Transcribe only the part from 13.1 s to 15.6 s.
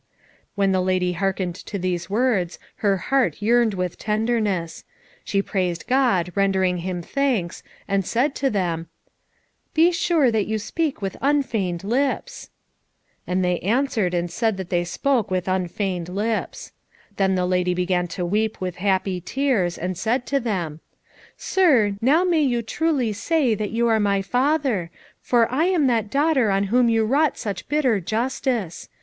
And they answered and said that they spoke with